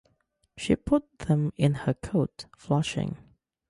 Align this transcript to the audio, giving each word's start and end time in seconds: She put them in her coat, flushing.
She 0.57 0.75
put 0.75 1.19
them 1.19 1.53
in 1.57 1.75
her 1.75 1.93
coat, 1.93 2.45
flushing. 2.57 3.17